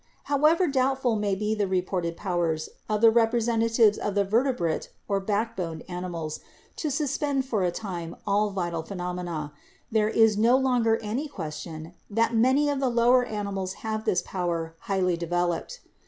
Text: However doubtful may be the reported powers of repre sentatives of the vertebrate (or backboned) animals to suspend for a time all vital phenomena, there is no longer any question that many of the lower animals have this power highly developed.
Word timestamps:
However 0.23 0.65
doubtful 0.67 1.15
may 1.15 1.35
be 1.35 1.53
the 1.53 1.67
reported 1.67 2.17
powers 2.17 2.69
of 2.89 3.01
repre 3.01 3.33
sentatives 3.39 3.99
of 3.99 4.15
the 4.15 4.23
vertebrate 4.23 4.89
(or 5.07 5.19
backboned) 5.19 5.83
animals 5.87 6.39
to 6.77 6.89
suspend 6.89 7.45
for 7.45 7.61
a 7.63 7.69
time 7.71 8.15
all 8.25 8.49
vital 8.49 8.81
phenomena, 8.81 9.53
there 9.91 10.09
is 10.09 10.39
no 10.39 10.57
longer 10.57 10.97
any 11.03 11.27
question 11.27 11.93
that 12.09 12.33
many 12.33 12.67
of 12.67 12.79
the 12.79 12.89
lower 12.89 13.25
animals 13.25 13.73
have 13.85 14.05
this 14.05 14.23
power 14.23 14.73
highly 14.79 15.17
developed. 15.17 15.81